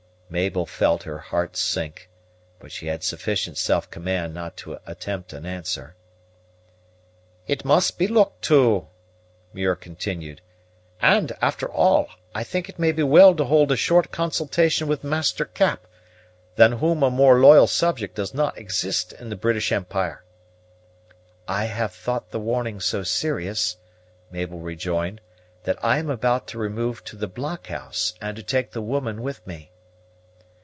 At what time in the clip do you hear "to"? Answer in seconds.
4.63-4.79, 8.43-8.87, 13.35-13.43, 26.47-26.57, 27.03-27.17, 28.37-28.43